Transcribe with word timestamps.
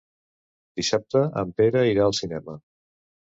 Dissabte 0.79 1.21
en 1.43 1.53
Pere 1.59 1.83
irà 1.91 2.07
al 2.09 2.17
cinema. 2.21 2.57